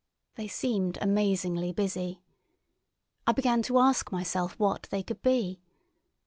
They 0.33 0.47
seemed 0.47 0.97
amazingly 0.99 1.73
busy. 1.73 2.23
I 3.27 3.33
began 3.33 3.61
to 3.61 3.77
ask 3.77 4.11
myself 4.11 4.57
what 4.57 4.87
they 4.89 5.03
could 5.03 5.21
be. 5.21 5.61